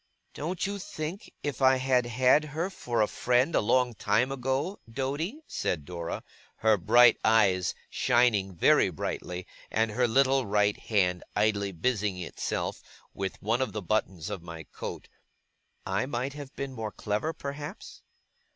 [0.33, 4.79] 'Don't you think, if I had had her for a friend a long time ago,
[4.91, 6.23] Doady,' said Dora,
[6.65, 12.81] her bright eyes shining very brightly, and her little right hand idly busying itself
[13.13, 15.07] with one of the buttons of my coat,
[15.85, 18.01] 'I might have been more clever perhaps?